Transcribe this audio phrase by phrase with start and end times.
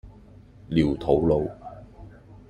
[0.67, 1.47] 寮肚路